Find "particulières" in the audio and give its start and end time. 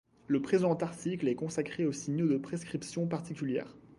3.05-3.77